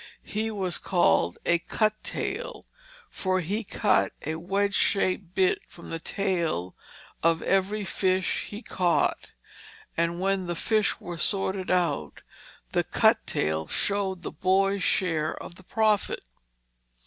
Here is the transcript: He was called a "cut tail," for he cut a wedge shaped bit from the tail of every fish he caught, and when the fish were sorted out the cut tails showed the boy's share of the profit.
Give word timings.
He 0.25 0.49
was 0.49 0.79
called 0.79 1.37
a 1.45 1.59
"cut 1.59 1.93
tail," 2.03 2.65
for 3.11 3.39
he 3.39 3.63
cut 3.63 4.13
a 4.25 4.33
wedge 4.37 4.73
shaped 4.73 5.35
bit 5.35 5.59
from 5.67 5.91
the 5.91 5.99
tail 5.99 6.75
of 7.21 7.43
every 7.43 7.85
fish 7.85 8.45
he 8.49 8.63
caught, 8.63 9.33
and 9.95 10.19
when 10.19 10.47
the 10.47 10.55
fish 10.55 10.99
were 10.99 11.19
sorted 11.19 11.69
out 11.69 12.23
the 12.71 12.83
cut 12.83 13.27
tails 13.27 13.69
showed 13.71 14.23
the 14.23 14.31
boy's 14.31 14.81
share 14.81 15.35
of 15.35 15.53
the 15.53 15.63
profit. 15.63 16.23